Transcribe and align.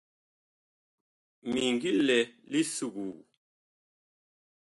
Mi 1.51 1.61
ngi 1.73 1.91
lɛ 2.07 2.17
li 2.51 2.61
suguu. 2.75 3.15